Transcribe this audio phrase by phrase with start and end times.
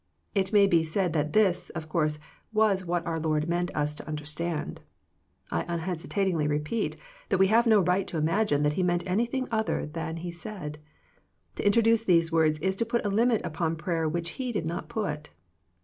[0.33, 2.17] It may be said that this, of course,
[2.51, 4.81] was what our Lord meant us to understand.
[5.51, 6.93] I unhesitatingly reply
[7.29, 10.79] that we have no right to imagine that He meant anything other than He said.
[11.57, 14.89] To introduce these words is to put a limit upon prayer which He did not
[14.89, 15.29] put.